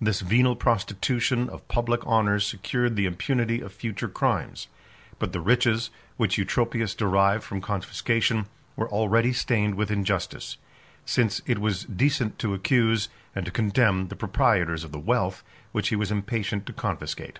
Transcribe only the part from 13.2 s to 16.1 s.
and to condemn, the proprietors of the wealth, which he was